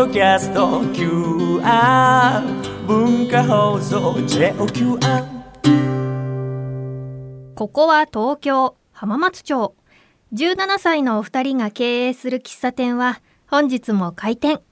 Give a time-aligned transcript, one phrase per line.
[0.00, 2.40] ドキャスト QR
[2.86, 5.26] 文化放送 JOQR
[7.54, 9.74] ここは東京浜松町。
[10.32, 14.62] 17歳のお二人が経営する喫茶店は本日も開店。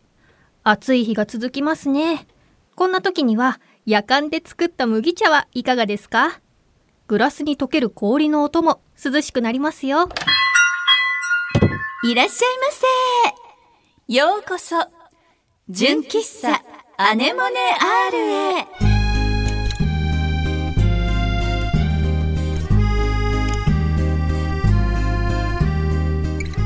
[0.65, 2.27] 暑い日が続きますね。
[2.75, 6.41] こんな時には夜間で作った麦茶はいかがですか？
[7.07, 10.09] グラスに溶ける氷の音も涼しくなりますよ。
[12.05, 12.87] いらっしゃいませ。
[14.11, 14.75] ようこそ、
[15.71, 16.63] 純喫茶
[16.97, 17.57] アネモネ
[18.09, 18.67] R へ。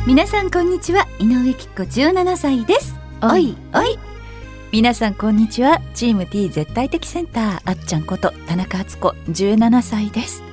[0.06, 2.94] 皆さんこんにちは、井上きっ子17歳です。
[3.20, 3.98] おいおい。
[4.70, 10.44] 皆さんこんにちは、チーム T 絶対的センターあっちゃんこと田中敦子17歳です。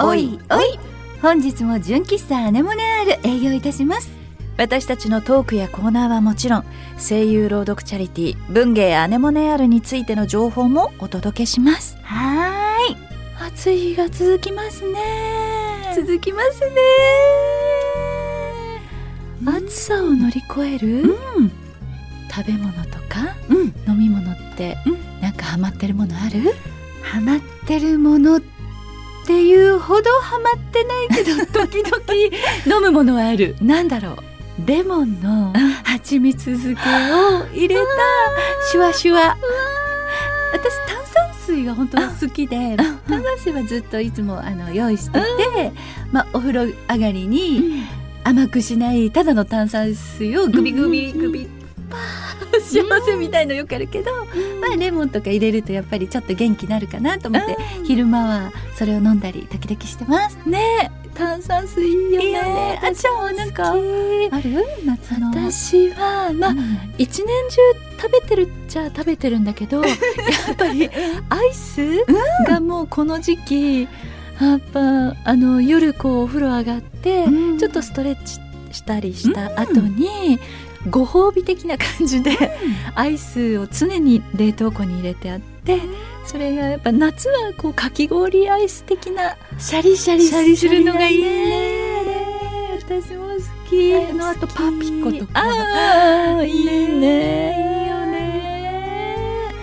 [0.00, 0.76] おいおい。
[1.22, 4.21] 本日も純喫茶アネモネ R 営業いたします。
[4.56, 6.64] 私たちのトークやコーナーはもちろん
[6.98, 11.96] 声優朗読チャリティー文芸アネモネアルについての情報もお届けします。
[12.02, 12.96] はーい。
[13.48, 15.00] 暑い日が続きますね。
[15.96, 16.70] 続きますね。
[19.44, 21.50] 暑さを乗り越える、うん、
[22.30, 26.54] 食べ物とか、うん、飲み物って、うん、なんかハマってるものある？
[27.02, 28.42] ハマってるものっ
[29.26, 32.02] ていうほどハマってないけど時々
[32.76, 33.56] 飲むものはある。
[33.60, 34.31] なんだろう？
[34.66, 35.52] レモンの
[35.84, 36.80] 蜂蜜漬け
[37.12, 37.82] を入れた
[38.70, 39.36] シュワシュワ。
[40.52, 45.72] 私炭酸水が本当に好きで炭酸水はずっといつもあの用意してて、
[46.12, 47.84] まあ、お風呂上がりに
[48.22, 51.48] 甘くしないただの炭酸水をグビグビグビ
[51.88, 52.32] パー。
[52.60, 54.12] 幸せみたいのよくあるけど、
[54.60, 60.38] まあ、レモンとか入れるとやっぱりちょっと元気になるかなと思って昼間はそれを飲んだり時々してます。
[60.46, 62.80] ね炭酸水いいよね。
[62.82, 64.30] あちゃんはなんかある？
[64.84, 65.28] 夏の。
[65.28, 66.94] 私はまあ、うん。
[66.98, 67.56] 一年中
[68.00, 69.92] 食べてるっちゃ食べてるんだけど や
[70.52, 70.88] っぱり
[71.28, 72.04] アイス
[72.48, 73.82] がもうこの時期
[74.40, 77.58] やっぱあの夜こうお風呂上がって、うん。
[77.58, 78.40] ちょっとストレッチ
[78.72, 80.38] したりした後に、
[80.90, 82.36] ご褒美的な感じで、
[82.94, 85.80] アイスを常に冷凍庫に入れてあって、
[86.24, 92.78] それがやっぱ夏はこうかき氷アイス的なシャリシャリシャリするのがいいね。
[92.80, 93.94] 私も好き。
[93.94, 96.88] あのあとパピコとかああ、いいね。
[96.98, 99.54] ねいいよね。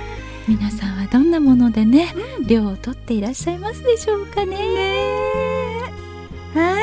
[0.47, 2.13] 皆さんはどんなものでね、
[2.45, 5.28] 量を取っていらっしゃいますでしょうかね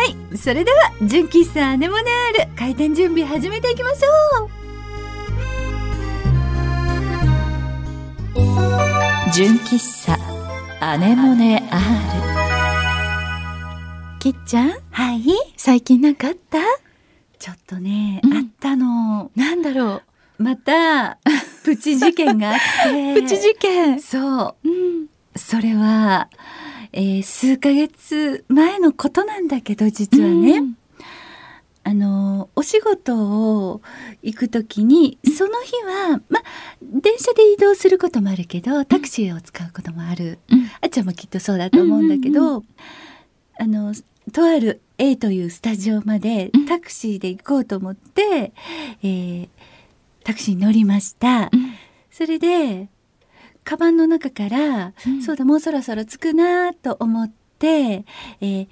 [0.06, 0.37] はい。
[0.39, 2.03] それでは、純喫茶アネモネ
[2.39, 4.49] アール、開店準備始めていきましょう。
[9.33, 10.16] 純喫茶
[10.81, 11.81] アネモネアー
[14.15, 14.21] ル。
[14.21, 14.71] きっちゃん？
[14.93, 15.25] はい？
[15.56, 16.59] 最近なんかあった？
[17.39, 19.31] ちょっとね、うんあったの。
[19.34, 20.03] なんだろ
[20.39, 21.19] また、
[21.65, 23.12] プチ事件があって。
[23.12, 24.69] う プチ事件そう。
[24.69, 25.06] うん
[25.39, 26.28] それは、
[26.92, 30.76] えー数ヶ月前のことなんだけど実はね、うん。
[31.84, 33.16] あのお仕事
[33.70, 33.80] を
[34.22, 36.41] 行く時にその日はま
[36.82, 40.69] 電車で移動することもあるけどタクシーを使うこともある、うん。
[40.80, 42.64] あっちゃんもきっとそうだと思うんだけど、う
[43.58, 43.94] あの
[44.32, 46.66] とある A というスタジオまでうん。
[46.66, 48.53] タクシーで行こうと思って、
[49.03, 49.48] えー
[50.24, 51.42] タクシーに乗りました。
[51.42, 51.74] うん。
[52.10, 52.88] それで
[53.66, 55.22] カバンの中から、うん。
[55.22, 58.69] そうだもうそろそろ着くなと思って、えー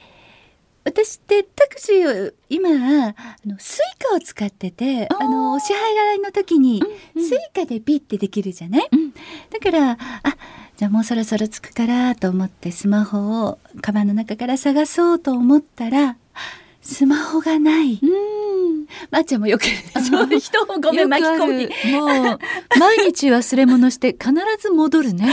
[0.87, 3.15] 私ってタクシーを今あ
[3.47, 6.82] のスイカを使っててあのお支払いの時に
[7.16, 9.12] うんスイカでピッてできるじゃない、うん。
[9.12, 9.97] だからあ
[10.77, 16.19] じゃあもうそろそろ着くからと思ってスマホをカバンの中から探そうと思ったら
[16.84, 17.99] スマホがない。
[18.03, 18.87] うん。
[19.11, 19.71] まっちゃんもよくや
[20.21, 20.59] るでしょ。
[20.59, 22.39] 人をごめん巻き込みもう
[22.78, 25.27] 毎日忘れ物して必ず戻るね。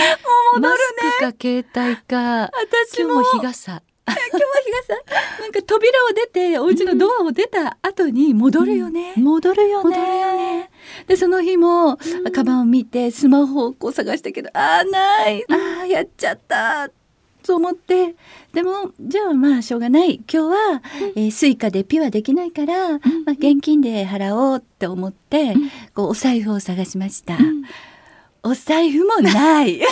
[0.56, 0.76] 戻るね。
[0.76, 2.50] マスクか携帯か。
[2.90, 3.22] 私も。
[3.22, 3.84] 今日も日傘。
[4.08, 5.42] 今日は日傘？
[5.42, 9.98] なんか扉を出てお家のドアを出た後に戻るよね、戻るよね。
[9.98, 10.70] 戻るよね。
[11.08, 11.98] でその日も、
[12.34, 15.46] カバンを見てスマホをこう探したけどあーない。
[15.50, 16.90] あーやっちゃった
[17.44, 18.16] と思って
[18.54, 20.16] でもじゃあまあしょうがない。
[20.16, 20.82] 今日は、
[21.16, 22.98] えースイカでピュアできないから、ま
[23.28, 25.70] あ、現金で払おうって思って、ん。
[25.94, 27.64] こうお財布を探しました、ん。
[28.44, 29.82] お財布もない。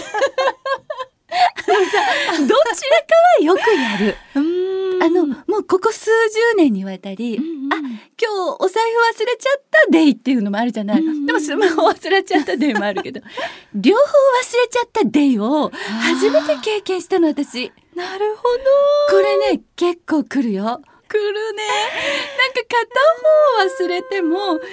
[1.70, 2.56] どちらか
[3.40, 4.16] はよくやる。
[4.36, 4.59] うん
[5.02, 6.12] あのもうここ数十
[6.58, 13.22] 年にわたり、うんあ今日お財布忘れちゃったデイっていうのもあるじゃない、うんでもスマホ忘れちゃったデイもあるけど
[13.76, 17.72] 両方忘れちゃったデイを初めて経験したの私。
[17.96, 18.44] なるほ
[19.10, 20.82] これね結構来るよ。
[21.08, 21.64] 来るね。
[22.38, 24.64] なんか片方忘れてもなんか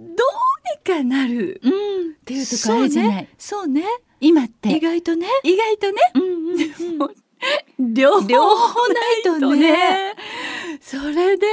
[0.00, 2.12] どうにかなるうん。
[2.12, 3.84] っていうとこあるじゃない、そうね。
[4.20, 4.70] 今って。
[4.70, 5.26] 意外とね。
[5.42, 6.00] 意外とね。
[6.14, 7.14] うんうんうん
[7.78, 10.14] 両方ないとね。
[10.80, 11.46] それで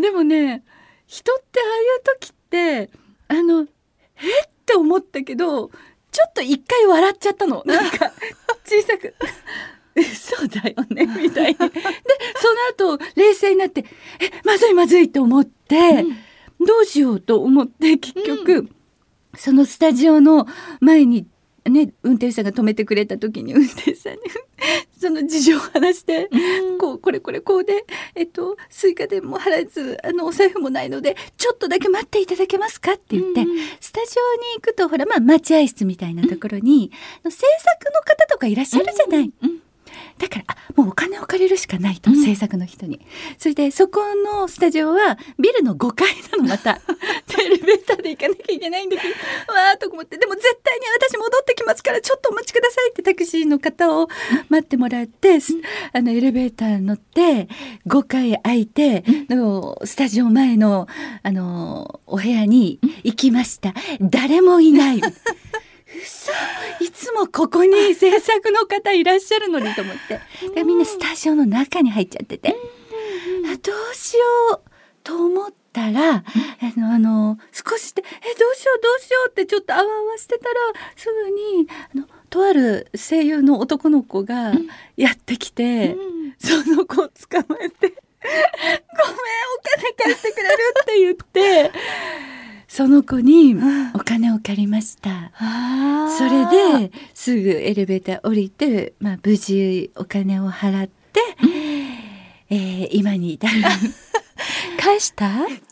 [0.00, 0.64] でもね
[1.06, 2.90] 人ってああいう時って
[3.28, 5.70] あのえって思ったけど
[6.10, 7.62] ちょっと一回笑っちゃったの。
[7.66, 8.12] なんか
[8.64, 9.14] 小さく。
[10.14, 11.58] そうだよね みたいに。
[11.58, 11.66] で
[12.36, 13.84] その後冷静になって
[14.20, 16.04] えまずいまずいと思って、
[16.60, 18.68] どうしようと思って結局、
[19.36, 20.46] そのスタジオの
[20.80, 21.26] 前に
[21.68, 24.18] ね運転手さんが止めてくれた時に 運転手さんに
[24.98, 26.28] その事情を話して、
[26.80, 27.84] こうこれこれこうで
[28.16, 36.90] えっとスイカでも払えずあのお財布もないのでちょっとだけ待っていただけますかって言って、うんスタジオに行くとほらまあ待合室みたいなところに、
[37.24, 37.42] 制作
[37.94, 39.32] の方とかいらっしゃるじゃない。
[39.42, 39.62] うん
[40.18, 42.22] だからあもうお金を借りるしかないと、うん。
[42.22, 43.00] 制作の人に。
[43.38, 46.74] それでそこのスタジオはビルの5階なのまた。
[46.74, 49.08] で エレベーターで行かなきゃいけないんだけど
[49.52, 50.18] わーと思って。
[50.18, 54.08] でも絶対に私戻ってきますからちょっとお待ちくださいってタクシーの方を
[54.48, 55.54] 待ってもらって、す
[55.92, 57.48] あのエレベーター乗って
[57.86, 60.88] 5階空いて、のスタジオ前の
[61.22, 63.74] あのお部屋に行きました。
[64.00, 64.98] 誰もいない。
[64.98, 65.10] 嘘
[66.80, 70.20] いつもここに制作の方いらっしゃるのにと思って。
[70.54, 72.54] でみんなスタジオの中に入っちゃってて、
[73.46, 74.60] あどうしよう
[75.02, 76.22] と思ったら、あ
[76.76, 80.54] のあの少しで「えどうしようどうしよう」ってちょっとあわあわしてたら
[80.94, 84.52] すぐにあのとある声優の男の子が
[84.96, 85.96] やってきて、
[86.38, 87.94] その子を捕まえて「ごめんお
[89.62, 91.72] 金貸してくれる」って言って
[92.78, 93.56] その子に
[93.92, 95.32] お金を借りました。
[96.16, 101.20] それですぐエレベーター降りて、まあ、無事お金を払って、
[102.50, 103.52] えー今に至る。
[104.80, 105.28] 返した？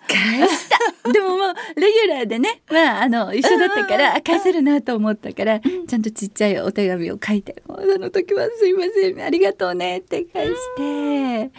[0.09, 0.69] 返し
[1.05, 1.13] た。
[1.13, 1.35] でもも
[1.77, 11.53] うレギュラーでね、まあ、あの一緒だったからあ返せるなと思ったからちゃんとちっちゃいお手紙を書いて「もうその時はすいませんありがとうね」って返して。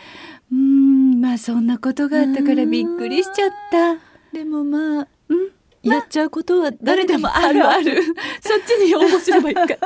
[0.51, 3.95] うーんまあそんなことがあったからびっくりしちゃった。
[4.33, 5.51] でもまあうん？
[5.89, 8.03] やっちゃうことは誰でもあるある
[8.41, 9.65] そっちに応募すればいいか。
[9.67, 9.79] でも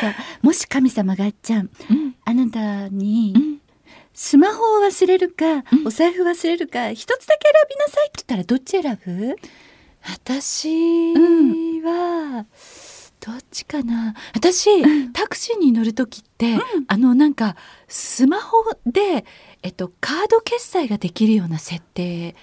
[0.00, 2.14] さもし神様があっちゃんうん。
[2.24, 3.60] あなたに、うん。
[4.12, 5.86] スマホを忘れるか、うん。
[5.86, 9.36] お財布忘れるか一つだけ選びなさいって言ったらどっち選ぶ？
[10.06, 11.14] 私
[11.82, 12.46] は、
[13.20, 14.14] どっちかな？
[14.34, 14.82] 私、
[15.12, 16.58] タクシーに乗る時って、
[16.88, 17.56] あのなんか
[17.88, 19.24] スマホで、
[19.66, 22.36] えっと、カード決済ができるような設定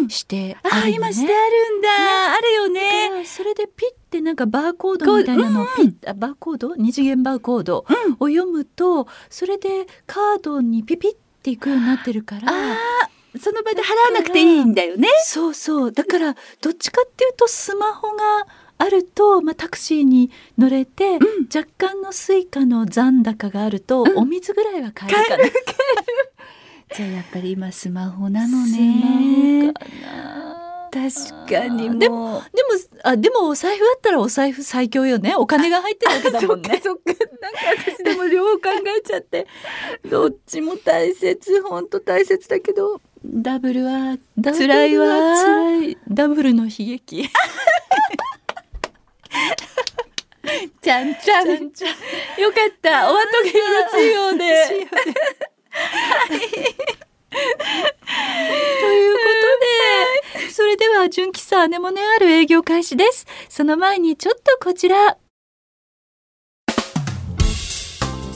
[0.00, 6.74] にしてあるよね、今してあるんだ、あるよだねそれでピッてなんかバーコードみたいなのをピッ、あバーコード？
[6.74, 7.84] 二次元バーコード
[8.18, 12.50] を読むとそれでカードにピピッていくようになってるから
[13.38, 15.08] その場で払わなくていいんだよね。
[15.24, 15.92] そうそう。
[15.92, 18.46] だからどっちかっていうとスマホが
[18.78, 21.18] あると、まあ、タクシーに乗れて、
[21.54, 25.44] 若干のスイカの残高があると、お水ぐらいは買えるかな。
[26.94, 29.72] じゃあやっぱり今スマホなのスね
[30.92, 32.68] 確かにでもでも
[33.02, 35.34] あでもお財布あったらお財布最強よね。
[35.36, 36.80] お金が入ってるわけだもんね。
[36.82, 39.46] そっかなんか私でも両方考えちゃって。
[40.08, 41.62] どっちも大切。
[41.62, 43.00] 本当大切だけど。
[43.24, 45.06] ダブルは辛いわ。
[45.06, 45.98] は辛い。
[46.08, 47.28] ダブルの悲劇。
[50.80, 51.48] ちゃんちゃん。
[51.48, 53.12] よかった。
[53.12, 53.54] お後がよ。
[53.92, 54.88] ろしいようで
[57.30, 57.34] と
[58.92, 59.20] いうこ
[60.34, 63.26] とで、それでは純喫茶アネモネある営業開始です。
[63.48, 65.18] その前にちょっとこちら。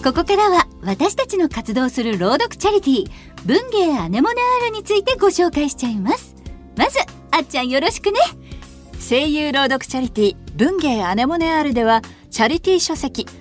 [0.03, 3.11] ここからは私たちの活動する朗読チャリティー
[3.45, 6.35] 文芸アネモネアールについてご紹介しちゃいます
[6.75, 6.99] まず
[7.31, 8.19] あっちゃんよろしくね
[9.07, 13.27] 声優朗読チャリティー文芸アネモネアールではチャリティー書籍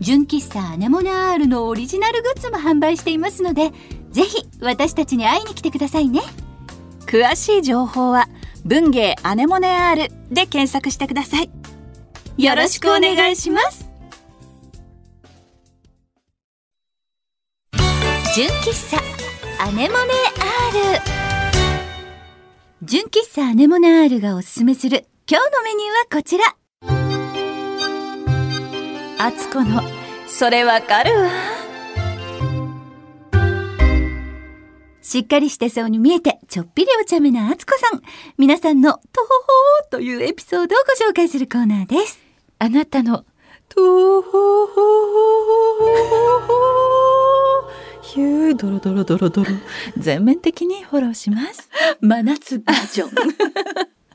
[0.00, 3.70] 純喫茶アネモネアールのオリジナルグッズも販売していますので
[4.10, 6.20] ぜひ私たちに会いに来てくださいね。
[7.06, 8.28] 詳しい情報は
[8.64, 11.50] 文芸アネモネアールで検索してください。
[12.38, 13.88] よろしくお願いします。
[18.34, 18.98] 純喫茶
[19.62, 21.00] アネモネアール。
[22.82, 26.59] 純喫茶アネモネアールがおすすめする今日のメニューはこちら。
[29.22, 29.82] あつこの
[30.26, 31.28] それわかるわ。
[35.02, 38.00] しっかりしてそうに見えてちょっぴりお茶目なあつこさん。
[38.38, 42.18] 皆さんのとほほーというエピソードをご紹介するコーナーです。
[42.60, 43.26] あなたの
[43.68, 44.90] とほほほほ
[48.00, 49.50] ヒュードロドロドロドロ。
[49.98, 51.68] 全面的にフォローします。
[52.00, 53.10] 真夏バージョン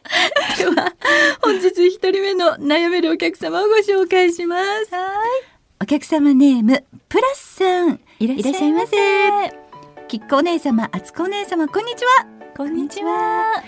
[0.58, 0.94] では
[1.42, 4.92] 本日一人目の悩めるお客様をご紹介します。
[5.82, 8.00] お客様ネームプラスさん。
[8.20, 8.98] いらっしゃいませ。
[10.08, 12.28] きっこお姉様あつこお姉様こんにちは。
[12.56, 13.64] こんにちは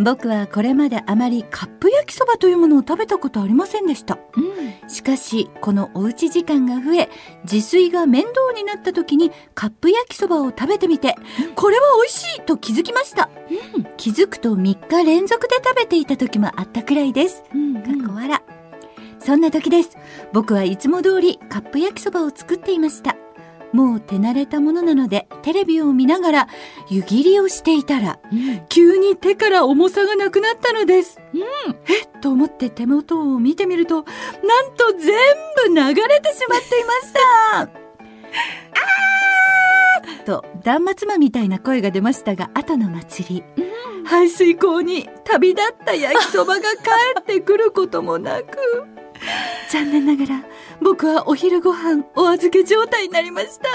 [0.00, 4.18] 僕はこれまであまりカップ焼きそばというものを食べたことありませんでした。
[4.36, 4.88] うん。
[4.88, 7.08] しかしこのおうち時間が増え
[7.44, 11.14] 自炊が面倒になった時にカップ焼きそばを食べてみて
[11.54, 13.28] これは美味しいと気づきました、
[13.96, 17.44] 気づくと3日連続で食べていた時もあったくらいです。
[17.54, 17.74] うん。
[17.74, 18.40] かっこ笑。
[19.20, 19.96] そんな時です。
[20.32, 23.16] 僕はいつも通りカップ焼きそばを作っていました
[23.72, 26.48] もう手慣れたものなのでテレビを見ながら
[26.88, 28.18] 湯切りをしていたら
[28.68, 31.20] 急に手から重さがなくなったのです、
[31.86, 34.04] えっと思って手元を見てみるとなん
[34.74, 37.60] と全部流れてしまっていました。
[37.60, 40.24] あー！
[40.24, 43.44] と断末魔みたいな声が出ましたが後の祭り、
[44.04, 46.68] 排水溝に旅立った焼きそばが帰
[47.20, 48.58] ってくることもなく。
[49.70, 50.44] 残念ながら
[50.80, 53.68] 僕はお昼ご飯お預け状態になりました。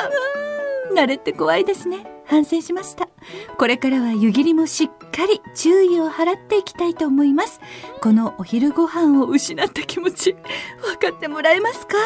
[0.94, 2.06] 慣れって怖いですね。
[2.26, 3.10] 反省しました。
[3.58, 7.60] これからは湯切りもしっかり注意を払っていきたいと思います。
[8.02, 10.34] このお昼ご飯を失った気持ち
[10.82, 11.98] 分かってもらえますか？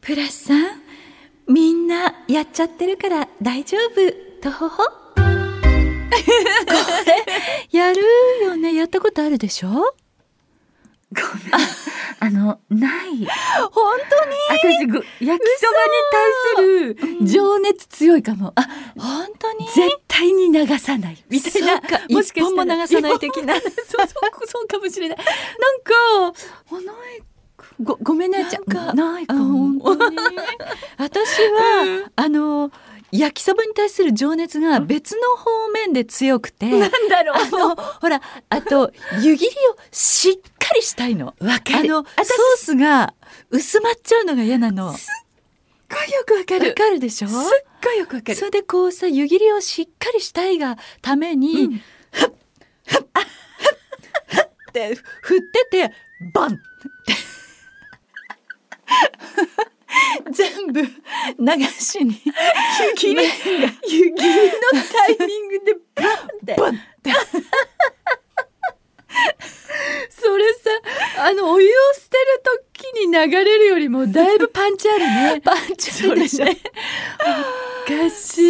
[0.00, 0.82] プラスさん
[1.48, 4.40] みんなやっちゃってるから大丈夫？
[4.40, 4.82] とほほ？
[5.16, 5.22] こ
[7.70, 8.02] れやる
[8.44, 8.74] よね。
[8.74, 9.94] やったことあるでしょ？
[12.18, 13.26] あのない。
[13.72, 13.98] 本
[14.50, 15.36] 私ご焼きそば
[15.86, 18.52] に対する情熱強いかも。
[18.56, 18.66] あ
[18.98, 19.66] 当に本当に？
[19.88, 21.24] 絶対に流さない。
[21.28, 21.80] みたいな。
[22.10, 22.32] もしか。
[22.32, 23.54] したら一本も流さない的な。
[23.60, 24.06] そうそう
[24.46, 25.18] そうかもしれない。
[25.18, 26.40] なんか
[26.72, 27.22] あない。
[27.82, 28.46] ごごめんね。
[28.50, 29.80] ちゃんなんかないかも。
[29.96, 30.16] 当に？
[30.98, 32.70] 私は、あの
[33.18, 41.34] 焼きそばに対する情熱が別の方面で強くて、なんだろあのほらあと湯切りをしっかりしたいの。
[41.40, 41.96] わかる。
[41.96, 43.14] あのソースが
[43.50, 44.86] 薄まっちゃうのが嫌なの。
[44.86, 45.14] わすっ
[45.90, 46.74] ごいよくわかる。
[46.74, 47.28] かるでしょ？
[47.28, 47.38] すっ
[47.82, 48.34] ごいよくわかる。
[48.34, 51.80] それでこうさ湯切りをしっかりしたいがために、うん。
[52.10, 52.32] ふっ
[52.86, 53.06] ふっ
[54.26, 55.92] ふっって振ってて
[56.34, 56.60] バンって
[60.32, 60.82] 全部
[61.38, 62.20] 流しに。
[62.24, 64.52] 湯切り湯切りの
[65.16, 66.54] タイミングでバンって。
[66.54, 67.10] バンって。
[70.10, 70.70] それさ
[71.28, 72.42] あのお湯を捨てる
[72.74, 74.98] 時に流れるよりもだいぶパンチある
[75.34, 75.40] ね。
[75.44, 78.44] パンチあるでしょおかしい。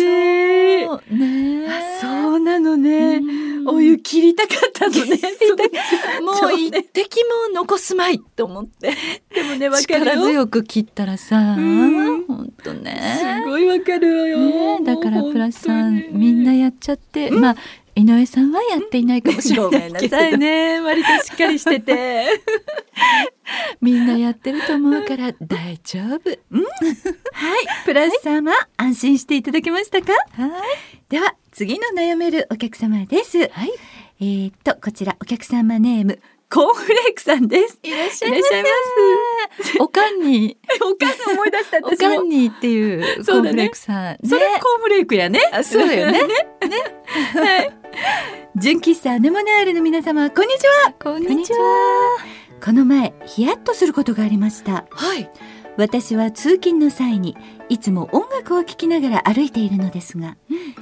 [1.15, 1.67] ね。
[1.69, 3.17] あそうなのね。
[3.17, 3.69] うん。
[3.69, 5.21] お湯切りたかったのね。
[6.23, 8.95] もう一滴も残すまいと思って。
[9.35, 10.23] でもね力よ。
[10.23, 11.55] 強く切ったらさ。
[11.57, 11.57] ん。
[11.57, 11.65] 本
[12.07, 12.16] 当ね
[13.15, 14.85] すごいわかるわよ、ね。
[14.85, 17.57] だからプラスさんみんなやっちゃって、まあ
[17.95, 19.93] 井上さんはやっていないかもしれごない。
[19.95, 20.81] けどめんね。
[20.81, 22.27] 割としっかりしてて。
[23.81, 26.11] みんなやってると思うから大丈夫。
[26.11, 26.37] はい。
[27.87, 30.13] プラス様、安心していただけましたか？
[30.33, 30.51] はい。
[31.09, 33.39] では次の悩めるお客様です。
[33.39, 33.71] はい。
[34.21, 37.79] えー、っとこちらお客様ネームコーンフレークさんです。
[37.83, 38.43] いらっしゃいます。
[39.81, 40.57] おかんに。
[40.81, 44.05] おかん思い出したおかんにっていうコーンフレークさん。
[44.13, 45.41] ねそれコーンフレークやね。
[45.53, 46.21] あそうだよ ね。
[47.35, 47.71] はい。
[48.57, 50.95] 純喫茶アネモネアールの皆様こんにちは。
[51.03, 51.59] こんにちは。
[52.65, 54.87] この前ヒヤッとすることがありました。
[54.91, 55.29] はい。
[55.77, 57.37] 私は通勤の際に
[57.69, 60.37] いつも音楽を聴きながら歩いているのですが、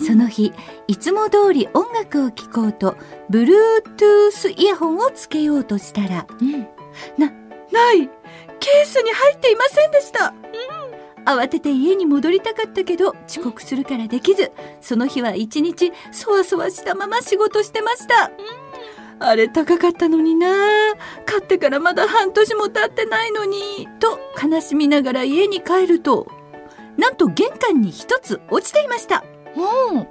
[0.05, 0.53] その日
[0.87, 2.97] いつも通り音楽を聴こうと
[3.31, 6.67] Bluetooth イヤホンをつけようとしたらうん。
[7.19, 7.29] な
[7.93, 8.09] い!
[8.61, 10.33] ケースに入っていませんでした、
[11.25, 18.31] 慌てて家に戻りたかったけど遅刻するからできずその日は一日そわそわしたまま仕事してました、
[19.19, 20.49] あれ高かったのにな
[21.27, 26.31] 買ってからまだ半年も経ってないのにと悲しみながら家に帰ると
[26.97, 29.25] なんと玄関に一つ落ちていました。
[29.55, 29.65] も
[30.03, 30.09] う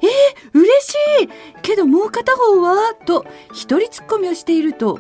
[0.58, 1.30] 嬉しい。
[1.62, 5.00] けどもう片方はと一人突っ込みをしていると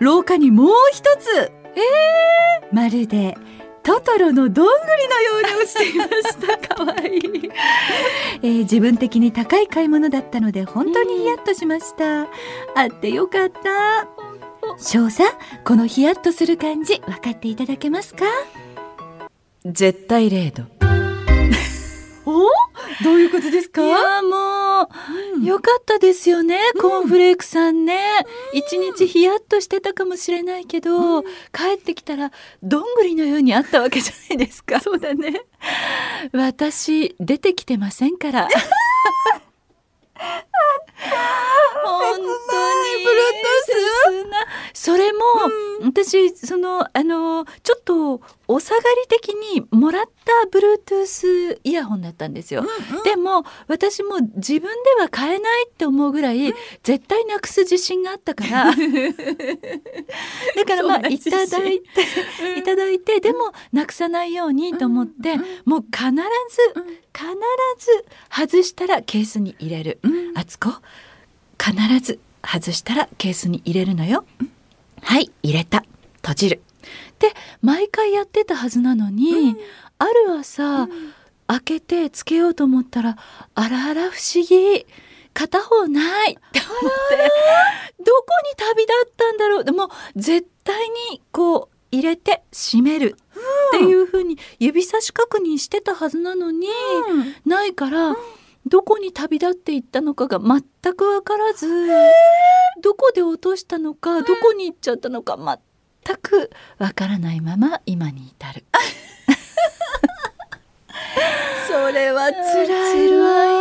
[0.00, 1.52] 廊下にもう一つ。
[1.74, 3.36] えー、まるで
[3.82, 6.74] トトロのどんぐりのように落ちていました。
[6.76, 7.16] かわい。
[7.16, 7.50] い、
[8.42, 12.26] えー自分的に高い買い物だったので本当にヒヤッとしました、あ
[12.86, 14.06] ってよかった。
[14.78, 15.22] 少佐
[15.64, 18.24] このヒヤッとする感じ分かっていただけますか？
[19.64, 20.81] 絶対0度
[22.24, 22.46] お？
[23.04, 23.84] どういうことですか？
[23.84, 24.88] いやも
[25.40, 27.98] う、よかったですよね、コーンフレークさんね。
[28.52, 31.28] 一、日ヒヤッとしてたかもしれないけど、帰
[31.76, 32.30] ってきたら
[32.62, 34.78] どんぐりのようにあったわけじゃないですか。
[34.80, 35.42] そうだね。
[36.32, 38.48] 私出てきてませんから
[41.84, 42.32] 本当に。
[43.64, 45.18] 切なそれも、
[45.82, 52.64] 私そのあのちょっとお下がり的にもらった Bluetooth イヤホンだったんですよ、
[53.04, 54.68] でも私も自分で
[55.00, 58.64] は買えないって思うぐらい、絶対なくす自信があったから。
[60.56, 66.20] だからまあいただいていただいてでもなくさないようにと思って、もう必ず
[67.14, 67.26] 必
[67.78, 70.00] ず外したらケースに入れる、
[70.34, 70.70] あつこ
[71.62, 74.24] 必ず外したらケースに入れるのよ、
[75.00, 75.84] はい入れた。
[76.16, 76.62] 閉じる。
[77.20, 79.56] で毎回やってたはずなのに、
[79.98, 80.88] ある朝、
[81.46, 83.16] 開けてつけようと思ったら
[83.54, 84.86] あらあら不思議。
[85.34, 87.16] 片方ないって思って。
[88.04, 89.64] どこに旅立ったんだろう。
[89.64, 93.16] でも絶対にこう入れて閉める。
[93.68, 96.68] っていう風に指差し確認してたはずなのに、
[97.46, 98.14] ないから、
[98.72, 100.62] どこに旅立っていったのかが全
[100.94, 101.68] く分からず、
[102.80, 105.58] どこで落としたのかどこに行っちゃったのか全
[106.16, 108.64] く分からないまま今に至る。
[111.68, 113.10] それは辛い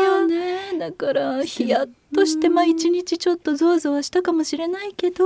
[0.06, 0.78] よね。
[0.80, 5.26] だからヒヤッとしてまあ一日ちょっとゾワゾワしたかもしれないけど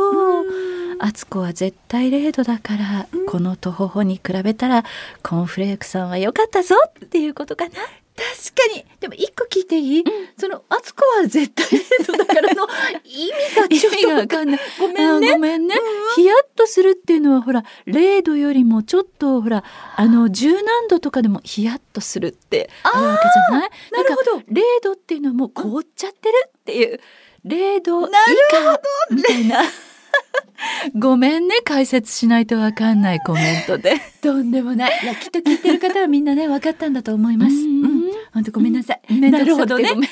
[0.98, 4.84] 敦子は絶対0度だから、このとほほに比べたら
[5.22, 7.76] コーンフレークさんは良かったぞっていうことかな。
[8.18, 8.86] 確かに。
[9.02, 10.04] でも一個聞いていい、
[10.40, 12.66] そのあつこは絶対0度だからの
[13.04, 14.60] 意味がちょっとかんない。
[14.80, 15.30] ごめんね。
[15.30, 15.76] あごめんね。
[16.16, 19.66] ヒヤッとするっていうのはほら0度よりもちょっとほら
[19.98, 23.70] あの十何度とかでもヒヤッとするってあるわけじゃない？
[23.92, 24.38] なるほど。
[24.50, 27.00] 0度っていうのはもう凍っちゃってるっていう。
[27.46, 28.12] 0度以
[28.52, 28.80] 下
[29.12, 29.62] みたいな。
[30.98, 34.00] ごめんね解説しないとわかんないコメントで。
[34.22, 35.00] とんでもない。
[35.04, 37.56] いやきっと聞いてる方はみんなね分かったんだと思います。
[37.56, 37.95] うん
[38.36, 39.96] 本当ごめんなさい、面倒くさくてなるほどね。
[39.96, 40.10] ね。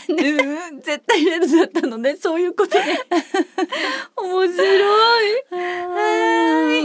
[0.70, 2.98] うん絶対0度だったのねそういうことね。
[4.16, 5.32] 面白い。
[5.52, 6.80] は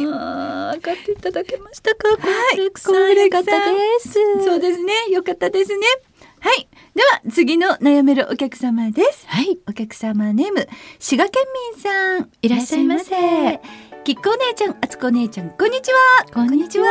[0.73, 0.75] い。
[0.75, 2.09] 分かっていただけましたか？
[2.11, 4.15] コーンフレークさん、コーンフレーよかったです。
[4.45, 4.93] そうですね。
[5.11, 5.87] よかったですね。
[6.41, 6.69] はい。
[6.97, 9.25] では次の悩めるお客様です。
[9.29, 9.61] はい。
[9.69, 10.67] お客様ネーム
[10.99, 12.31] 滋賀県民さん。
[12.43, 13.61] いらっしゃいませ。
[14.03, 15.99] きっこお姉ちゃんあつこお姉ちゃんこんにちは。
[16.35, 16.89] こんにちは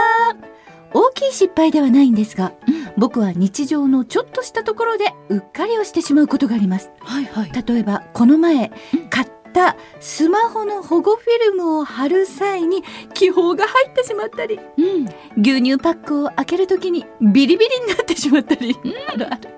[0.93, 2.53] 大きい失敗ではないんですが、
[2.97, 6.91] 僕は日常のちょっとしたところでうっかりをしてしまうことがあります。
[6.99, 7.51] はいはい。
[7.51, 8.71] 例えばこの前
[9.09, 15.05] 買ったスマホの保護フィルムを貼る際に気泡が入ってしまったりうん。
[15.41, 18.75] 牛乳パックを開けるときにビリビリになってしまったり、
[19.13, 19.57] あるある。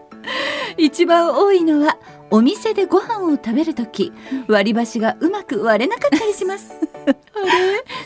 [0.78, 1.98] 一番多いのは
[2.32, 4.12] お店でご飯を食べるとき
[4.48, 6.72] 割り箸がうまく割れなかったりします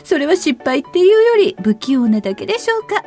[0.04, 3.04] それは失敗っていうより不器用なだけでしょうか、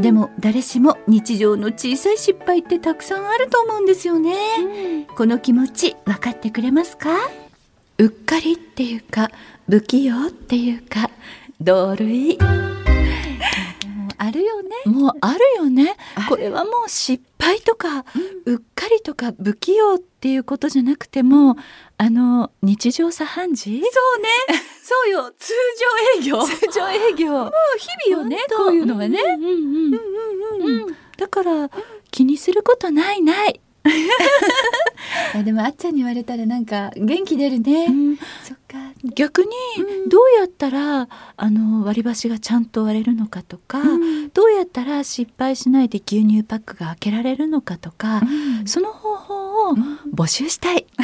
[0.00, 7.10] でも誰しも日常の小さい失敗ってたくさんあると思うんですよね、この気持ち分かってくれますか？
[7.98, 9.30] うっかりっていうか、
[9.68, 11.10] 不器用っていうか、
[11.60, 12.38] 同類。
[14.28, 14.70] あるよね。
[14.86, 15.96] もうあるよね。
[16.28, 18.04] これはもう失敗とか、
[18.44, 21.56] うっかりとか不器用っていうことじゃなくても、
[21.96, 23.80] あの日常茶飯事？
[23.80, 24.28] そうね。
[24.82, 25.32] そうよ。
[25.38, 25.52] 通
[26.14, 26.42] 常営業。
[26.42, 27.50] 通常営業。
[27.78, 30.84] 日々よねこういうのはね、うんうんうん。
[30.86, 30.96] うん。
[31.16, 31.70] だから
[32.10, 33.60] 気にすることないない。
[35.34, 37.86] あでもあっちゃんに言われたらなんか元気出るね、
[38.44, 38.78] そっか。
[39.14, 39.48] 逆に
[40.08, 43.80] どうやったら、あの割り箸がちゃんと割れるのかとか、
[44.34, 48.22] どうやったら失敗しないで牛乳パックが開けられるのかとか、
[48.64, 49.74] その方法を
[50.14, 50.86] 募集したい。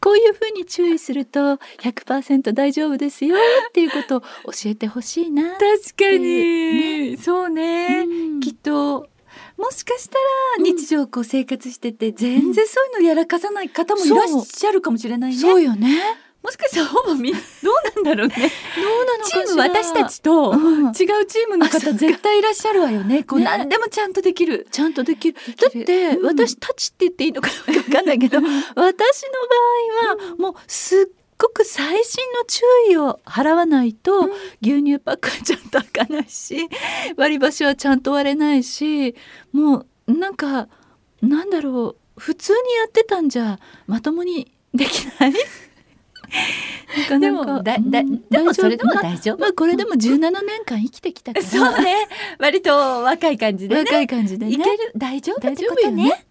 [0.00, 4.20] こういうふうに注意すると100%大丈夫ですよっていうことを
[4.52, 5.52] 教えてほしいな。
[5.52, 5.60] 確
[5.96, 7.16] かに。
[7.18, 8.04] そうね、う
[8.36, 8.40] ん。
[8.40, 9.08] きっと
[9.62, 10.16] もしかした
[10.58, 15.88] ら日常こう生活してて全然そういうのやらかさない方もいらっしゃるかもしれないね、そうよね。
[16.42, 18.34] もしかしたらほぼみ どうなんだろうね。
[18.34, 20.86] どうなのチーム私たちとうん。
[20.86, 23.22] 違うチームの方絶対いらっしゃるわよね。
[23.22, 23.44] こうね。
[23.44, 24.66] 何でもちゃんとできる。
[24.72, 25.38] ちゃんとできる。
[25.56, 26.26] だって、うん。
[26.26, 28.86] 私たちって言っていいのかわかんないけど私の場
[30.16, 34.30] 合はもうすっごく細心の注意を払わないと、
[34.62, 36.68] 牛乳パックはちゃんと開かないし
[37.16, 39.14] 割り箸はちゃんと割れないし
[39.52, 40.68] もうなんか
[41.20, 45.32] なんだろう普通にやってたんじゃまともにできない。
[47.20, 49.38] でもだだうんでもそれでもまあ大丈夫。
[49.38, 51.44] まあこれでも17年間生きてきたから。
[51.46, 52.08] そうね。
[52.38, 52.70] 割と
[53.02, 53.80] 若い感じでね。
[53.82, 54.52] 若い感じでね。
[54.52, 54.92] いける？
[54.96, 55.92] 大丈夫って大丈ことね。
[55.92, 56.26] 夫よね。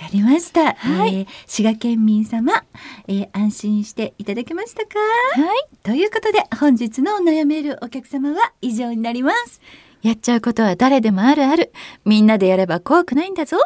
[0.00, 2.64] わかりました、はいえー滋賀県民様、
[3.08, 4.98] えー安心していただけましたか？
[5.40, 9.60] はいということで本日のお悩めるお客様は以上になります
[10.02, 11.72] やっちゃうことは誰でもあるある。
[12.04, 13.56] みんなでやれば怖くないんだぞ。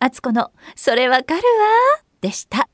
[0.00, 1.42] あつこの、それわかるわ。
[2.20, 2.68] でした。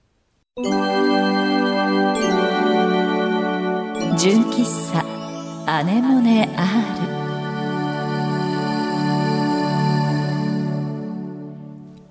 [4.17, 5.05] 純喫茶、
[5.71, 7.13] アネモネ R。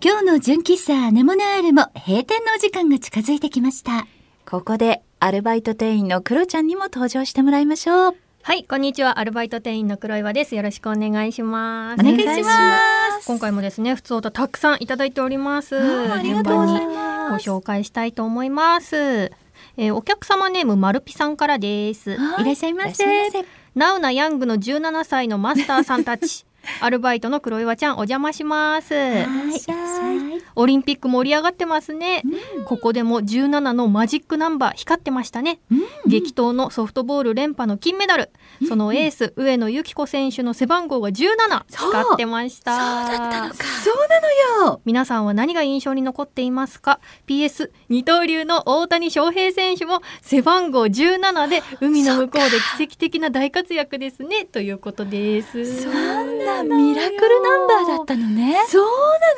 [0.05, 4.05] 今日の純喫茶アネモネアールも閉店のお時間が近づいてきました
[4.45, 8.15] ここで、アルバイト店員のクロちゃんにも登場してもらいましょう。
[8.41, 9.17] はい、こんにちは。
[9.17, 10.55] アルバイト店員の黒岩です。
[10.55, 12.01] よろしくお願いします。
[12.01, 15.77] お願いします今回もですね、普通とたくさんいただいております。
[15.77, 17.49] ありがとうございます。
[17.49, 18.97] 紹介したいと思います。
[18.97, 22.11] えーお客様ネームまるぴさんからです。
[22.11, 23.05] いらっしゃいませ
[23.73, 26.45] ナウなヤングの17歳のマスターさんたち。
[26.81, 28.93] アルバイトの黒岩ちゃんお邪魔します。
[28.93, 32.23] はいオリンピック盛り上がってますね。
[32.65, 35.59] ここでも17のマジックナンバー光ってましたね。
[36.05, 38.29] 激闘のソフトボール連覇の金メダル。
[38.67, 43.07] そのエース上野由岐子選手の背番号が17光ってました。
[43.07, 43.55] そうだったのか。
[43.55, 55.83] そうなのよ皆さんは何が印象に残っていますか？PS 二刀流の大谷翔平選手も背番号17で海の向こうで奇跡的な大活躍ですねということです。
[55.83, 58.55] そんなミラクルナンバーだったのね。
[58.67, 58.85] そう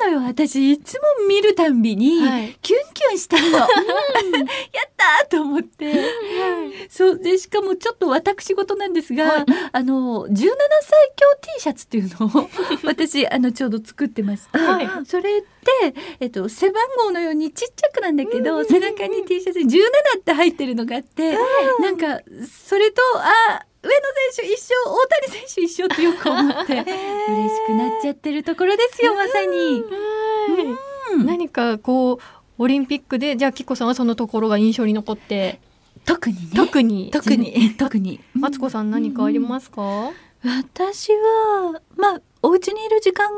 [0.00, 0.26] なのよ。
[0.26, 2.58] 私いつも見るたんびに、はい。
[2.60, 3.68] キュンキュンしてるの、 やっ
[4.96, 5.94] たーと思って、
[6.90, 9.44] そうでしかもちょっと私事なんですが、はい。
[9.72, 10.46] あの17歳
[11.16, 12.50] 強 T シャツっていうのを
[12.84, 14.88] 私あのちょうど作ってまして、はい。
[15.06, 19.78] それって、えっと、背番号のようにちっちゃくなんだけど、背中に T シャツに17
[20.18, 21.36] って入ってるのがあって、
[21.80, 22.20] なんか
[22.66, 29.82] それとあ上野選手一緒大谷選手一緒ってよく思って 嬉しくなっちゃってるところですよまさに。
[31.14, 31.26] うん。
[31.26, 32.18] 何かこう
[32.58, 35.60] オリンピックでじゃあキコさんはそのところが印象に残って。
[36.04, 36.50] 特にね。
[36.54, 37.10] 特に。
[37.10, 37.74] 特に。
[37.78, 38.20] 特に。
[38.34, 40.10] マツコさん何かありますか？
[40.44, 43.28] 私はまあお家にいる時間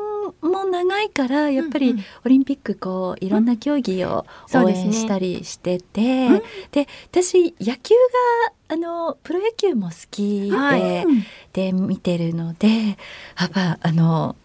[0.43, 2.05] も長いからやっぱりうんうん。
[2.27, 6.29] オリンピックこういろんな競技を応援したりしてて、
[6.71, 11.07] で私野球があのプロ野球も好きで、はい。
[11.53, 14.37] で見てるのでやっぱあの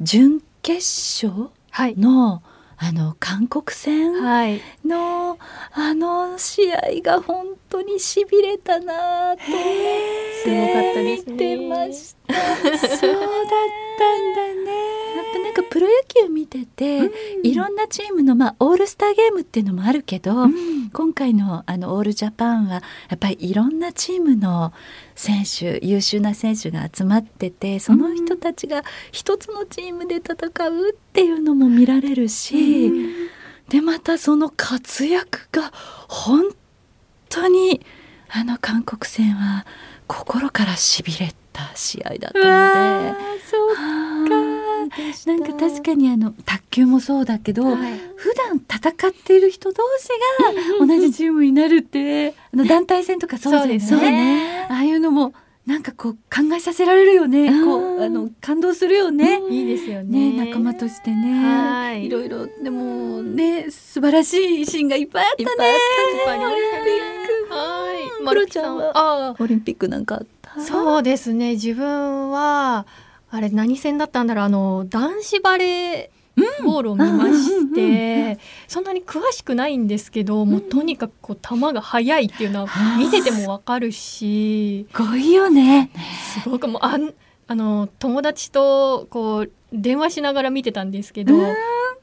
[0.00, 1.96] 準決勝はい。
[1.96, 2.42] の
[2.82, 4.60] あの韓国戦はい。
[4.84, 5.38] の
[5.72, 11.32] あの試合が本当にしびれたなと思ってすごかったですね。
[11.32, 12.96] 見てました。
[12.96, 13.39] そう
[16.50, 17.10] てて、
[17.44, 20.34] いろんなチームのまあオールスターゲームっていうのもあるけど、
[20.92, 22.82] 今回のあのオールジャパンはや
[23.14, 24.72] っぱりいろんなチームの
[25.14, 28.82] 選手優秀な選手が集まっててその人たちが
[29.12, 30.34] 一つのチームで戦
[30.68, 32.90] うっていうのも見られるし、
[33.68, 35.72] でまたその活躍が
[36.08, 36.50] 本
[37.28, 37.80] 当に
[38.28, 39.64] あの韓国戦は
[40.08, 44.09] 心からしびれた試合だったので。
[45.26, 50.08] なんか確かにあの卓球もそうだけど、普段戦っている人同士
[50.78, 53.68] が同じチームになるって、あの団体戦とかそうじゃない？
[53.68, 54.66] ですね。
[54.68, 55.32] ああいうのも
[55.66, 57.64] なんかこう考えさせられるよね、うん。
[57.66, 59.40] こうあの感動するよね。
[59.50, 60.32] いいですよね。
[60.32, 62.06] ね、仲間としてね、はい。
[62.06, 65.44] いろいろでもね素晴らしいシーンがいっぱいあったね。
[65.44, 65.56] いっ
[66.24, 66.48] ぱいあった。
[66.48, 67.54] オリンピック。
[67.54, 68.22] はい。
[68.24, 68.92] まるきさんは？
[68.94, 70.52] あオリンピックなんかあった？
[70.56, 71.52] あそうですね。
[71.52, 72.86] 自分は
[73.30, 74.44] あれ何戦だったんだろう。
[74.44, 85.90] あの男子バレーボールを見まして、そんなに詳しくないんですけど、もうとにかくこう球が速いっていうのは見ててもわかるし、すごいよね。
[86.42, 87.12] すごくもうあん
[87.46, 91.34] あの友達とこう電話しながら見てたんですけど、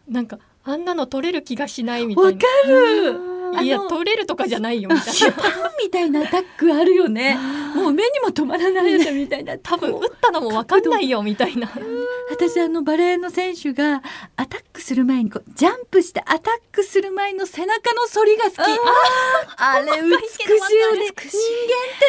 [0.08, 2.32] なんかあんなの取れる気がしないみたいな。
[2.32, 3.37] わかる。
[3.62, 5.52] いや取れるとかじゃないよみたいシュパン
[5.84, 7.36] みたいなアタックあるよね。
[7.36, 7.76] な。
[7.76, 9.58] もう目にも止まらないやつみたいな。
[9.58, 11.70] 多分打ったのも分かんないよみたいな。
[12.30, 14.02] 私あのバレーの選手が
[14.36, 18.56] アタックする前にこうジャンプしてアタックする前の背中の反りが好き。
[19.58, 20.08] あれ美しいよね。
[20.08, 20.22] 人間
[21.08, 22.04] ってなんであ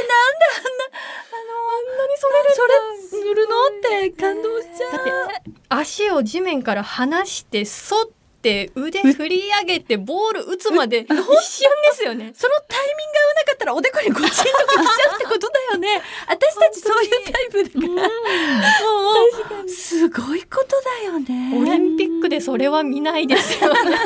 [0.51, 0.91] んな
[1.31, 3.55] あのあんなにそれるそれ塗るの？
[3.67, 4.93] って感動しちゃう。
[4.93, 8.07] だって足を地面から離して反っ
[8.41, 11.25] て腕振り上げてボール打つまで一瞬で
[11.93, 12.33] すよね。
[12.37, 16.03] そのタイミングが合わなかったらおでこにゴチンとか来ちゃうってことだよね。
[16.29, 17.99] 私たちそういうタイプだから、も
[19.65, 21.53] うすごいことだよね。
[21.55, 23.99] オリンピックでそれは見ないですよね。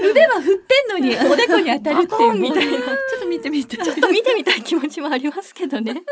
[0.00, 2.72] 腕は振ってんのにおでこに当たるっていうみたいな。
[2.72, 2.80] ちょ
[3.18, 3.84] っと見てみたい。
[3.84, 6.02] ちょっと見てみたい気持ちもありますけどね。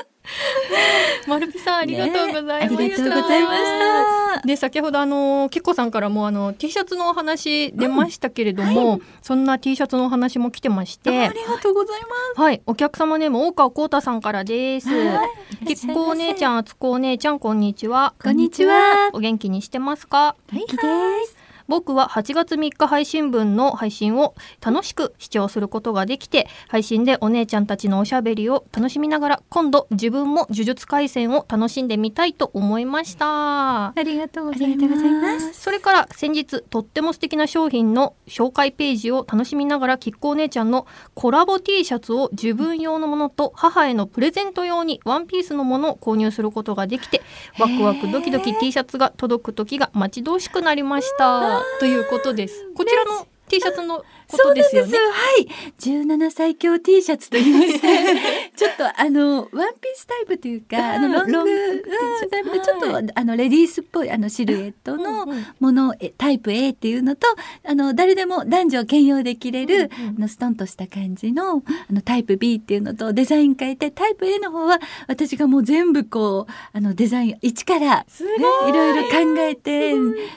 [1.26, 2.52] マルピさんありがとうございました。
[2.59, 11.40] ねありがとうございましたで先ほどあのけっこさんからもあの T シャツのお話出ましたけれども、そんな T シャツのお話も来てましてあり。
[11.44, 12.01] がとうござい
[12.37, 14.88] まはい、お客様ネーム大川幸太さんからです。
[14.88, 15.29] はい
[15.66, 18.14] きっこお姉ちゃん、あつこお姉ちゃん、こんにちは。
[18.22, 19.11] こんにちは。
[19.12, 20.37] お元気にしてますか？
[20.48, 20.83] す元気で
[21.27, 21.38] す
[21.68, 33.88] 僕は8月3日配信分の配信を楽しく視聴することができて配信でお姉ちゃんたちのおしゃべりを楽しみながら今度自分も呪術廻戦を楽しんでみたいと思いました。
[33.88, 35.52] ありがとうございます。
[35.61, 47.20] それから先日とっても素敵な商品の紹介ページを楽しみながらきっこお姉ちゃんのコラボ T シャツを自分用のものと母へのプレゼント用にワンピースのものを購入することができて
[47.59, 52.70] ワクワクドキドキ T シャツが届く時が待ち遠しくなりましたということです。
[52.74, 54.98] こちらの T シャツのことですよね。
[54.98, 55.02] は
[55.40, 55.48] い。
[55.78, 57.88] 17歳強 T シャツと言いまして、
[58.56, 62.50] ちょっとあのワンピースタイプというか、あのロングロングうんタイプ。
[62.52, 67.26] でちょっと、あのレディースっぽいあのシルエットのうんうんものえタイプ A っていうのと、
[67.64, 78.42] あの誰でも男女兼用で着れる、うんうんあのストンとした感じのあのタイプ B っていうのとデザイン変えてタイプ A の方は私がもう全部こうあのデザイン一からい。
[78.72, 79.94] ろいろ考えて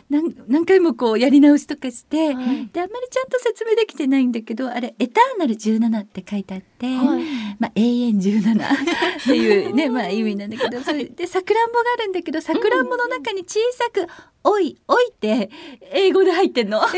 [0.09, 2.69] 何何回もこうやり直しとかして、はい。
[2.71, 7.23] であんまりちゃんと説明できてないんだけどあれ「エターナル17」って書いてあって、はい。
[7.59, 14.07] まあ、永遠17 っていうね、まあ、意味なんだけどそれでさくらんぼがあるんだけどさくらんぼの中に小さく
[14.43, 15.49] 「おいおい」って
[15.91, 16.81] 英語で入ってんの。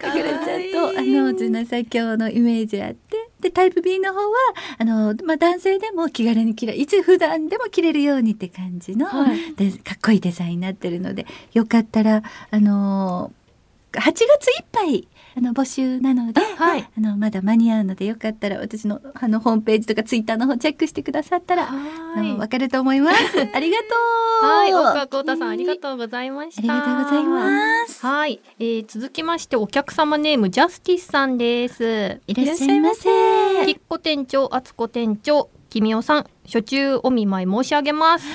[0.00, 3.28] 書かれちゃうとあの17歳強のイメージあって。
[3.40, 4.36] でタイプ B の方は
[4.78, 9.54] あの、まあ、男性でも気軽に着れいつ普段でも着れるようにって感じの、はい。
[9.54, 13.32] でかっこいいデザインになってるのでよかったらあの
[13.92, 14.26] 8月い
[14.62, 15.06] っぱい
[15.38, 23.16] あの募集なので、はいあのまだ間に合うのでよかったら私のあのホームページとかツイッターの方チェックしてくださったら、あのわかると思います。
[23.54, 23.84] ありがと
[24.42, 24.44] う。
[24.44, 26.60] はい、大川幸太さんありがとうございました。
[26.60, 28.04] ありがとうございます。
[28.04, 32.20] はい、えー、続きましてお客様ネームジャスティスさんです。
[32.26, 33.08] いらっしゃいませ。
[33.64, 38.26] きっこ店長、あつこ店長、きみおさん、初中お見舞い申し上げ ます。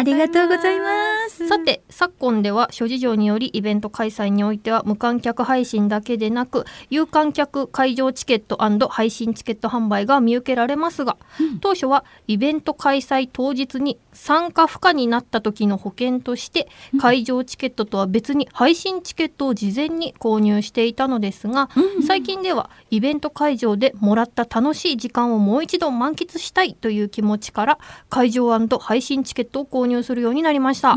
[0.00, 1.46] ありがとうございます。
[1.48, 11.16] さて昨今では諸事情によりイベント開催においては無観客配信だけでなく有観客会場チケット配信チケット販売が見受けられますが、
[11.60, 16.68] 当初はイベント開催当日に参加不可になった時の保険として
[17.00, 21.68] 会場チケットとは別に配信チケットを事前に購入していたのですが、
[22.06, 30.96] 最近ではイベント会場でもらった楽しい時間をもう一度満喫したいという気持ちから会場配信チケットを購入するようになりました。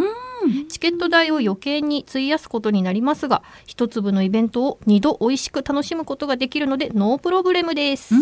[0.69, 8.15] チケット代を余計に費やすことになりますが一粒のイベントを2度美味しく楽しむことができるのでノープロブレムです。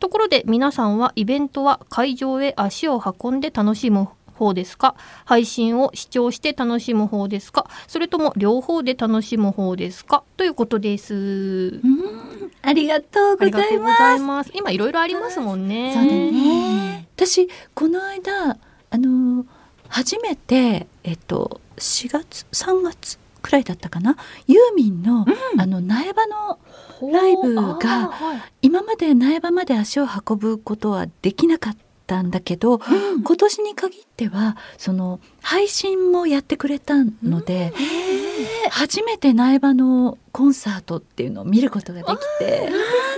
[0.00, 4.94] ところで皆さんはイベントは会場へ足を運んで楽しむ方ですか？
[5.24, 7.66] 配信を視聴して楽しむ方ですか？
[7.86, 10.22] それとも両方で楽しむ方ですか？
[10.36, 11.80] ということです。
[12.62, 13.98] ありがとうあございりがとうごます。
[13.98, 14.50] ざいます。
[14.54, 15.92] 今いろいろありますもんね。
[15.94, 17.08] そうだね。
[17.16, 18.56] 私この間
[18.90, 19.46] あの
[19.88, 24.16] 初めてえっと4月3月くらいだったかな？
[24.46, 25.26] ユーミンの、
[25.58, 26.58] あの苗場の
[27.12, 31.78] ライブがはい今まで苗場まで足を運ぶことはできなかった
[32.22, 32.80] んだけど、
[33.24, 37.72] 今年に限ってはその配信もやってくれたので、
[38.70, 42.70] 初めて苗場のコンサートっていうのを見ることができて。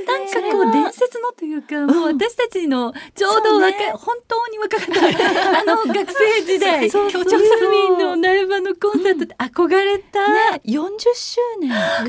[0.07, 7.11] なんかこう伝説のというか、もう私たちのちょうど若い、本当に若かった あの学生時代、そう。
[7.11, 7.23] そう。
[7.25, 10.21] ユーミンの苗場のコンサートって憧れた。
[10.65, 12.09] 40周年かな、っ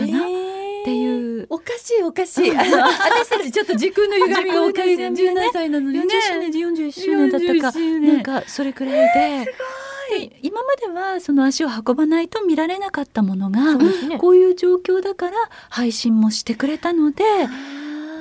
[0.85, 1.16] ていう
[1.49, 2.51] おかしいおかしい。
[2.51, 4.95] 私たちちょっと時空の歪みがおかしい。
[4.95, 6.21] 17歳なのに40ね。
[6.21, 9.51] 周年で41周年だったか40なんかそれくらいで
[10.09, 15.37] で今まではその足を運ばないと見られなかったものが、ねこういう状況だから
[15.69, 17.23] 配信もしてくれたので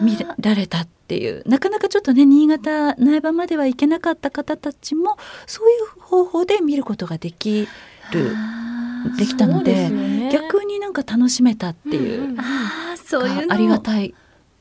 [0.00, 7.68] 見られたっっていうなかなかちょっとね新潟苗場までは行けなかった方たちもそういう方法で見ることができ
[8.10, 8.34] る
[9.16, 14.14] できたので、ね、逆になんか楽しめたっていう、うんうん、あそういうありがたい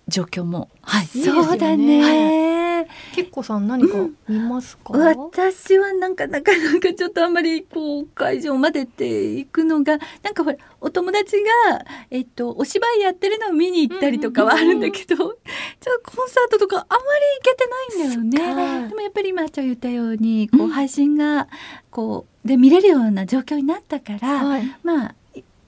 [0.08, 3.98] 状況も、はい、そうだね、はい、結構さん何か
[4.30, 15.38] 見ますか、うん、私はなんかなかなかちょっとあんまりこう会場までって行くのがなんかほらお友達がえっとお芝居やってるのを見に行ったりとかはあるんだけど、うんうんうん、
[15.80, 17.04] ちょっとコンサートとかあんまり
[17.40, 17.68] 行けて
[18.04, 18.90] ないんだよね。
[18.90, 21.48] でもやっぱり今ちょ言ったようにこう配信が
[21.90, 25.16] こうで見れるような状況になったから、はい、まあ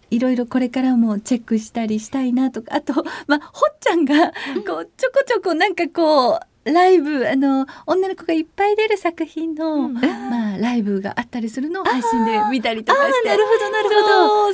[0.10, 4.32] いろいろこれからもチェックしたりしたいなとかあと、まあ、ほっちゃんが
[4.66, 13.30] こうちょこちょこなんかこうライブあの女の子がいっぱい出る作品の、うん、まあライブがあったりするのを配信で見たりとかして。
[13.30, 14.54] なるほどなるほど。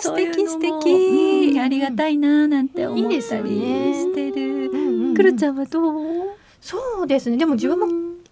[0.00, 3.28] 素敵素敵、うん、ありがたいななんて思ったりし
[4.14, 6.36] てる、ね、くるちゃんはどう？
[6.60, 7.36] そうですね。
[7.36, 7.86] でも自分も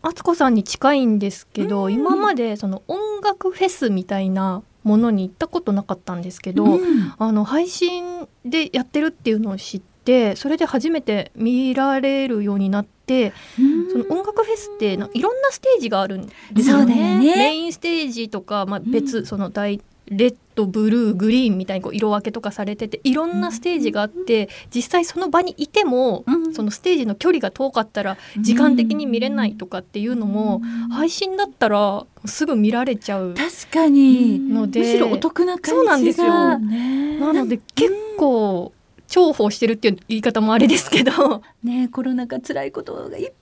[0.08, 17.14] 敦子さんに近いんですけど、今までその音楽フェスみたいなものに行ったことなかったんですけど、うん、あの配信でやってるっていうのを知ってそれで初めて見られるようになって、うん、その音楽フェスっていろんなステージがあるんですよね。
[17.14, 17.36] よね。
[17.36, 34.38] メインステージとか、まあ、別、うん、その大レッドブルーグリーンみたいにこう色分けとかされてていろんなステージがあって実際その場にいてもそのステージの距離が遠かったら時間的に見れないとかっていうのも配信だったらすぐ見られちゃう確かに。
[34.38, 36.26] のでむしろお得な感じそうなんですよ。
[36.28, 38.72] なので結構
[39.08, 41.42] 重宝してるっていう言い方もあれですけど。
[41.62, 43.32] ねコロナ禍辛いことがいっ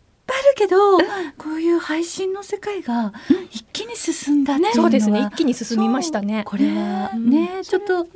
[0.54, 1.04] けど、うん、
[1.36, 3.12] こういう配信の世界が
[3.50, 5.28] 一気に進んだね、そうですね。
[5.32, 6.42] 一気に進みましたね。
[6.46, 8.06] これはね、ちょっと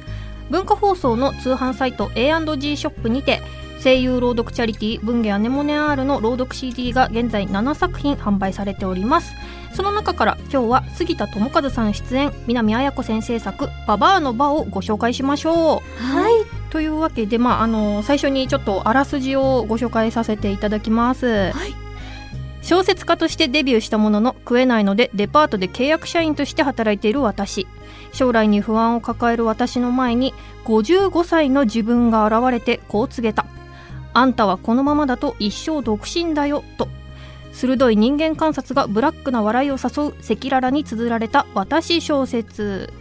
[0.50, 3.42] 文化放送の通販サイト A&G ショップにて
[3.84, 9.34] 声優朗読チャリティー文芸アネモネ R の朗読 CD が現在7作品販売されております
[9.74, 16.04] その中から今日は杉田智和さん出演南綾子先生作「ババアの場」をご紹介しましょう。
[16.04, 16.34] はい。
[16.70, 21.52] というわけで、まあ、あの最初にちょっとあらすじをご紹介させていただきます。
[21.52, 21.76] はい。
[22.62, 27.68] 小説家としてデビューしたものの食えないのでデパートで契約社員として働いている私。
[28.12, 30.34] 将来に不安を抱える私の前に
[30.66, 33.46] 55歳の自分が現れてこう告げた
[34.14, 36.88] 「あんたはこのままだと一生独身だよ」と
[37.52, 42.94] 鋭い人間観察がブラックな笑いを誘う赤裸々に綴られた私小説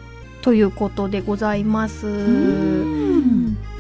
[0.43, 2.07] ということでございます。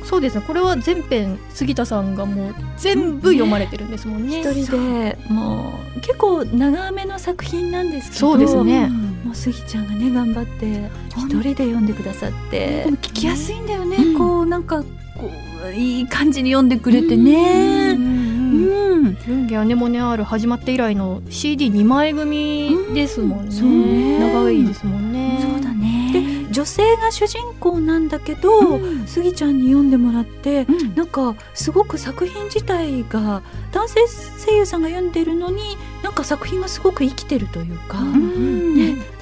[0.05, 0.45] そうですね。
[0.47, 4.41] これは全編杉田さんがもう全部読まれてるんですもんね。
[4.41, 5.19] 一人で。
[5.29, 8.21] もう結構長めの作品なんですけど。
[8.21, 8.89] そうですね。
[8.89, 12.87] もう杉ちゃんがね頑張って一人で読んでくださって。
[12.87, 15.31] 聞きやすいんだよね、うん、こうなんかこ
[15.67, 17.91] ういい感じに読んでくれてね。
[17.91, 18.18] うん
[18.59, 23.49] 文芸アネモネアール始まって以来の CD2 枚組ですもん。
[23.49, 25.13] ね,、ね長いですもん。
[25.13, 28.09] ねそうだねで女性が主人公なん。
[28.09, 29.59] だけど、うん、スギちゃん。
[29.59, 29.91] に読ん。
[29.91, 31.07] でもらって、うん、なん。
[31.07, 33.43] かすごく作品自体が
[33.73, 34.01] 男性
[34.47, 34.83] 声優さん。
[34.83, 35.13] が読ん。
[35.13, 36.13] でるのになん。
[36.13, 38.68] か作品がすごく生きてるというか、うん、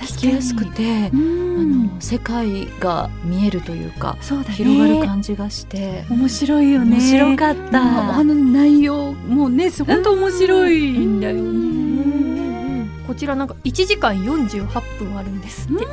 [0.07, 6.97] 聞きやすくて、あの世界が見えるというかそうだ、ね、広がる感じがして面白いよね。
[6.97, 11.77] 面白かった、あの内容もね本当面白いんだよね。
[13.07, 14.66] こちらなんか1時間48
[14.99, 15.85] 分あるんですって。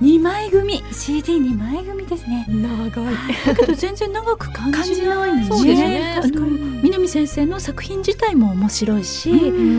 [0.00, 0.82] 2枚組。
[0.84, 2.46] CD2 枚組ですね。
[2.48, 3.14] 長い。
[3.46, 5.46] だけど全然長く感じないね。
[5.48, 6.20] そうですね。
[6.82, 9.30] 南先生の作品自体も面白いし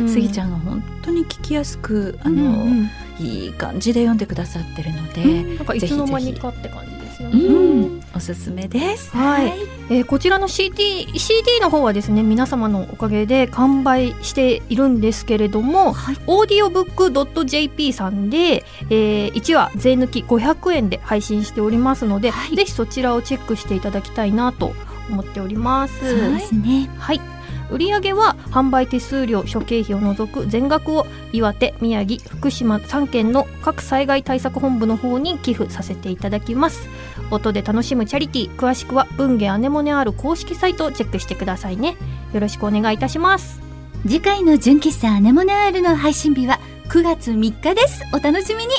[0.07, 2.89] スギちゃんが本当に聞きやすくあの、うんうん、
[3.19, 9.15] いい感じで読んでくださってるので、うん、なんかいつの間にかって感じですよね、うん、おすすめです。
[9.15, 9.59] はい、はい、
[9.89, 24.73] えー、こちらの CD, CD の方はですね皆様のおかげで完売しているんですけれども、はい、オーディオブックドット JP さんで、えー、1話税抜き500円で配信しておりますので、はい、ぜひそちらをチェックしていただきたいなと
[25.09, 25.99] 思っております。
[25.99, 26.89] そうですね。
[26.97, 27.38] はい
[27.71, 36.87] 売上は販売手数料諸経費を除く全額を岩手宮城福島3県の各災害対策本部の方に寄付させていただきます。
[37.31, 41.95] 音で楽しむチャリティー詳しくは文芸アネモネアール公式サイトをチェックしてくださいね。
[42.33, 43.61] よろしくお願いいたします。
[44.03, 48.03] 次回の純喫茶アネモネアールの配信日は9月3日です。
[48.13, 48.73] お楽しみに。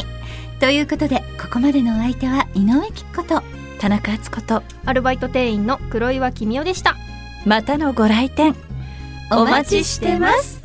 [0.58, 3.42] ということでここまでのお相手は井上貴子と
[3.78, 6.96] 田中敦子とアルバイト店員の黒岩君代でした。
[7.46, 8.54] またのご来店
[9.32, 10.59] お待ちしてます。